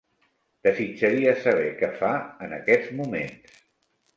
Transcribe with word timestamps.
Desitjaria 0.67 1.35
saber 1.43 1.69
què 1.83 1.91
fa 2.01 2.11
en 2.47 2.59
aquests 2.61 2.91
moments. 3.03 3.61